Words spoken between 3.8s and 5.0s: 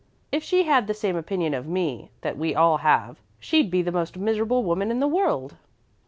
the most miserable woman in